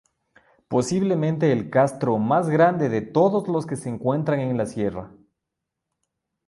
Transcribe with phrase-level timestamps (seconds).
[0.67, 5.11] Posiblemente el castro más grande de todos los que se encuentran en la sierra.